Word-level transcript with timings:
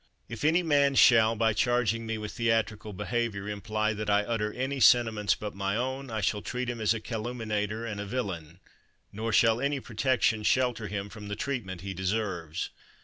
If 0.27 0.43
any 0.43 0.63
man 0.63 0.95
shall, 0.95 1.35
by 1.35 1.53
charging 1.53 2.07
me 2.07 2.17
with 2.17 2.31
theat 2.31 2.65
rical 2.69 2.97
behavior, 2.97 3.47
imply 3.47 3.93
that 3.93 4.09
I 4.09 4.23
utter 4.23 4.51
any 4.51 4.79
sentiments 4.79 5.35
but 5.35 5.53
my 5.53 5.75
own, 5.75 6.09
I 6.09 6.21
shall 6.21 6.41
treat 6.41 6.71
him 6.71 6.81
as 6.81 6.95
a 6.95 6.99
calumniator 6.99 7.85
and 7.85 8.01
a 8.01 8.05
villain— 8.07 8.61
nor 9.11 9.31
shall 9.31 9.61
any 9.61 9.79
protection 9.79 10.41
shelter 10.41 10.87
him 10.87 11.09
from 11.09 11.27
the 11.27 11.35
treatment 11.35 11.81
he 11.81 11.93
deserves. 11.93 12.71